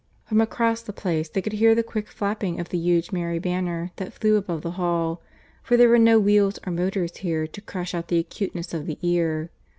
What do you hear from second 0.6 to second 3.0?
the Place they could hear the quick flapping of the